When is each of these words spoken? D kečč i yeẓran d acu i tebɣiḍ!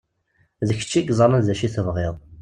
D 0.67 0.69
kečč 0.77 0.91
i 0.99 1.01
yeẓran 1.01 1.43
d 1.45 1.47
acu 1.53 1.63
i 1.65 1.69
tebɣiḍ! 1.73 2.15